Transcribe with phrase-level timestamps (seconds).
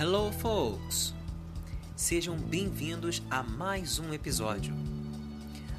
[0.00, 1.12] Hello, folks!
[1.96, 4.72] Sejam bem-vindos a mais um episódio.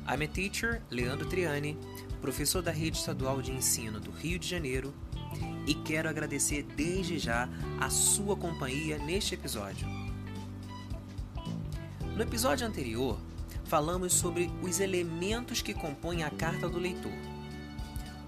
[0.06, 1.78] I'm a teacher, Leandro Triani,
[2.20, 4.94] professor da Rede Estadual de Ensino do Rio de Janeiro,
[5.66, 7.48] e quero agradecer desde já
[7.80, 9.88] a sua companhia neste episódio.
[12.14, 13.18] No episódio anterior,
[13.64, 17.18] falamos sobre os elementos que compõem a carta do leitor.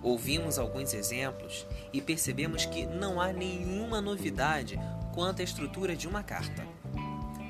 [0.02, 4.80] Ouvimos alguns exemplos e percebemos que não há nenhuma novidade
[5.14, 6.66] quanto à estrutura de uma carta.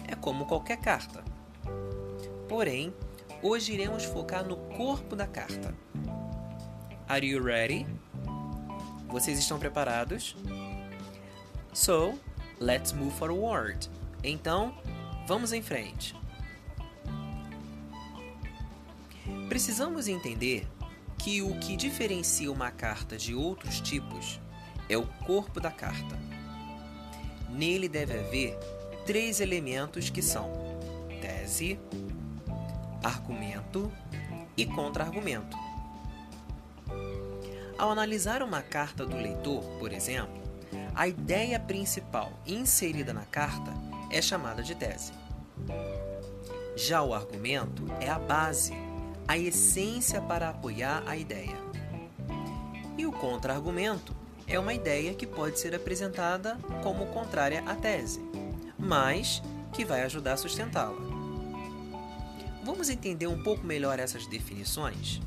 [0.08, 1.24] É como qualquer carta.
[2.48, 2.94] Porém,
[3.42, 5.74] hoje iremos focar no corpo da carta.
[7.08, 7.86] Are you ready?
[9.08, 10.36] Vocês estão preparados?
[11.74, 12.20] So,
[12.60, 13.90] let's move forward.
[14.24, 14.74] Então,
[15.28, 16.16] vamos em frente.
[19.50, 20.68] Precisamos entender
[21.18, 24.40] que o que diferencia uma carta de outros tipos
[24.90, 26.18] é o corpo da carta.
[27.52, 28.58] Nele deve haver
[29.06, 30.50] três elementos que são
[31.22, 31.78] tese,
[33.04, 33.92] argumento
[34.56, 35.58] e contra-argumento.
[37.78, 40.42] Ao analisar uma carta do leitor, por exemplo,
[40.96, 43.74] a ideia principal inserida na carta
[44.10, 45.12] é chamada de tese.
[46.76, 48.72] Já o argumento é a base,
[49.28, 51.58] a essência para apoiar a ideia.
[52.98, 54.21] E o contra-argumento
[54.52, 58.20] é uma ideia que pode ser apresentada como contrária à tese,
[58.78, 61.00] mas que vai ajudar a sustentá-la.
[62.62, 65.22] Vamos entender um pouco melhor essas definições?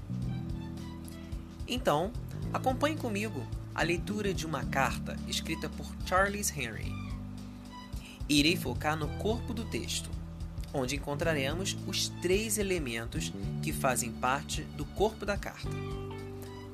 [1.66, 2.12] Então,
[2.52, 3.42] acompanhe comigo
[3.74, 6.92] a leitura de uma carta escrita por Charles Henry.
[8.28, 10.10] Irei focar no corpo do texto,
[10.70, 15.70] onde encontraremos os três elementos que fazem parte do corpo da carta.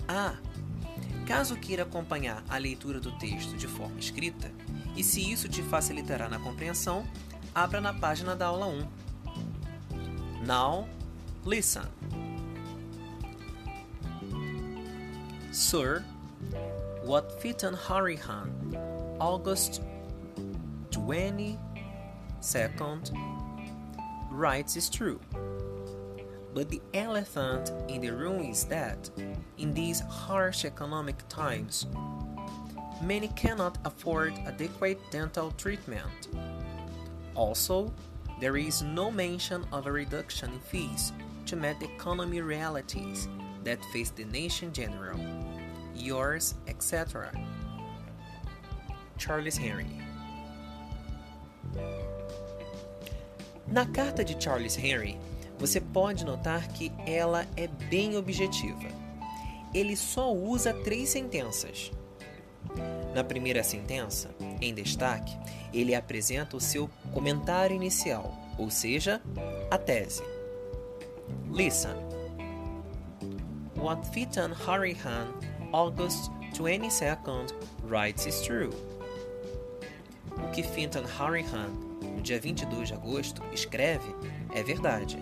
[0.08, 0.36] Ah,
[1.30, 4.50] Caso queira acompanhar a leitura do texto de forma escrita,
[4.96, 7.06] e se isso te facilitará na compreensão,
[7.54, 8.88] abra na página da aula 1.
[10.44, 10.88] Now,
[11.44, 11.84] listen.
[15.52, 16.04] Sir,
[17.04, 18.50] what Fitan Harihan,
[19.20, 19.82] August
[20.90, 23.12] 22nd,
[24.32, 25.20] writes is true.
[26.52, 29.08] But the elephant in the room is that,
[29.58, 31.86] in these harsh economic times,
[33.02, 36.28] many cannot afford adequate dental treatment.
[37.34, 37.92] Also,
[38.40, 41.12] there is no mention of a reduction in fees
[41.46, 43.28] to meet the economy realities
[43.64, 45.20] that face the nation general,
[45.94, 47.30] yours, etc.
[49.18, 50.00] Charles Henry.
[53.68, 55.18] Na carta de Charles Henry,
[55.60, 58.88] você pode notar que ela é bem objetiva.
[59.74, 61.92] Ele só usa três sentenças.
[63.14, 65.36] Na primeira sentença, em destaque,
[65.72, 69.20] ele apresenta o seu comentário inicial, ou seja,
[69.70, 70.22] a tese.
[71.50, 71.94] Listen.
[73.76, 75.28] What Fitan Harihan,
[75.72, 77.52] August 22nd,
[77.84, 78.70] writes is true.
[80.36, 81.68] O que Fintan Harihan,
[82.02, 84.14] no dia 22 de agosto, escreve
[84.54, 85.18] é verdade.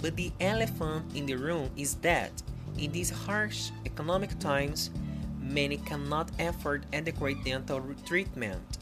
[0.00, 2.32] But the elephant in the room is that,
[2.78, 4.90] in these harsh economic times,
[5.40, 8.78] many cannot afford adequate dental treatment.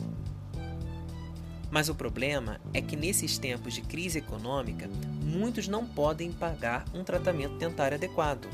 [1.70, 4.88] Mas o problema é que nesses tempos de crise econômica,
[5.22, 8.48] muitos não podem pagar um tratamento dentário adequado.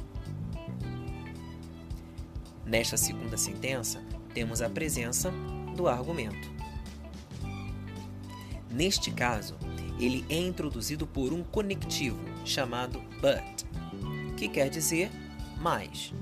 [2.65, 4.01] Nesta segunda sentença,
[4.33, 5.33] temos a presença
[5.77, 6.51] do argumento.
[8.71, 9.57] Neste caso,
[10.05, 13.65] ele é introduzido por um conectivo chamado but,
[14.37, 15.11] que quer dizer
[15.59, 16.13] mais.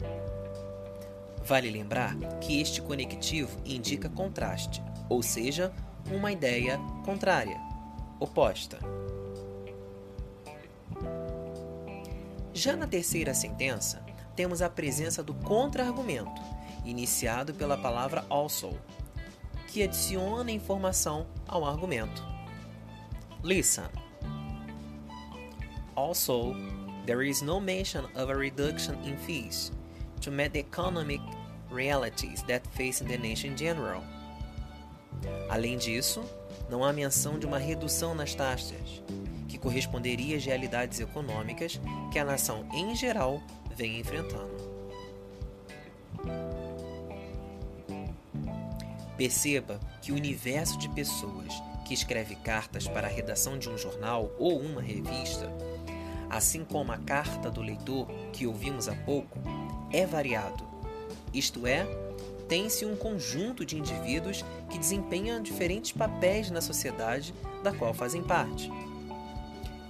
[1.45, 5.73] Vale lembrar que este conectivo indica contraste, ou seja,
[6.11, 7.59] uma ideia contrária,
[8.19, 8.79] oposta.
[12.53, 14.04] Já na terceira sentença,
[14.37, 16.43] temos a presença do contra-argumento,
[16.84, 18.71] iniciado pela palavra also,
[19.69, 22.40] que adiciona informação ao argumento.
[23.42, 23.89] Listen.
[25.97, 26.54] Also,
[27.07, 29.72] there is no mention of a reduction in fees
[30.21, 31.21] to meet the economic
[31.71, 34.03] realities that face the nation in general.
[35.48, 36.22] Além disso,
[36.69, 39.03] não há menção de uma redução nas taxas,
[39.48, 41.81] que corresponderia às realidades econômicas
[42.13, 43.42] que a nação em geral
[43.75, 44.71] vem enfrentando.
[49.16, 54.31] Perceba que o universo de pessoas que escreve cartas para a redação de um jornal
[54.39, 55.53] ou uma revista,
[56.31, 59.41] assim como a carta do leitor que ouvimos há pouco,
[59.91, 60.65] é variado.
[61.34, 61.84] Isto é,
[62.47, 68.71] pertence um conjunto de indivíduos que desempenham diferentes papéis na sociedade da qual fazem parte.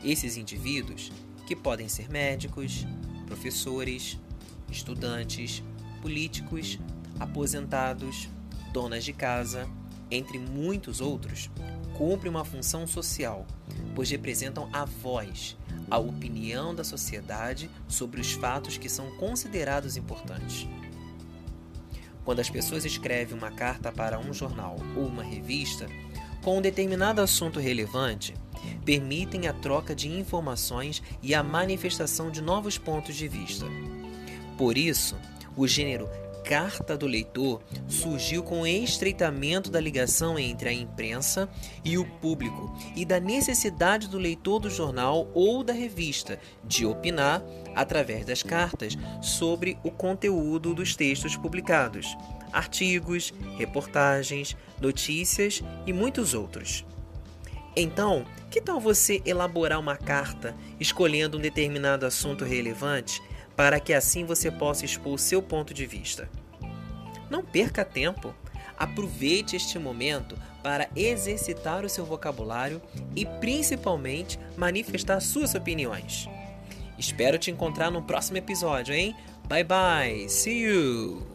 [0.03, 1.13] Esses indivíduos,
[1.47, 2.87] que podem ser médicos,
[3.27, 4.19] professores,
[4.71, 5.63] estudantes,
[6.01, 6.79] políticos,
[7.19, 8.27] aposentados,
[8.73, 9.69] donas de casa,
[10.11, 11.51] entre muitos outros,
[11.97, 13.47] cumprem uma função social,
[13.95, 15.57] pois representam a voz,
[15.91, 20.67] a opinião da sociedade sobre os fatos que são considerados importantes.
[22.25, 25.89] Quando as pessoas escrevem uma carta para um jornal ou uma revista
[26.43, 28.35] com um determinado assunto relevante,
[28.85, 33.67] permitem a troca de informações e a manifestação de novos pontos de vista.
[34.57, 35.17] Por isso,
[35.57, 36.09] o gênero
[36.45, 41.49] carta do leitor surgiu com o estreitamento da ligação entre a imprensa
[41.85, 47.43] e o público e da necessidade do leitor do jornal ou da revista de opinar,
[47.75, 52.17] através das cartas, sobre o conteúdo dos textos publicados,
[52.53, 56.85] artigos, reportagens, notícias e muitos outros.
[57.77, 63.23] Então, que tal você elaborar uma carta escolhendo um determinado assunto relevante
[63.61, 66.31] para que assim você possa expor seu ponto de vista?
[67.29, 68.35] Não perca tempo.
[68.75, 72.81] Aproveite este momento para exercitar o seu vocabulário
[73.15, 76.27] e principalmente manifestar suas opiniões.
[76.99, 79.15] Espero te encontrar no próximo episódio, hein?
[79.47, 80.27] Bye bye.
[80.31, 81.27] See you.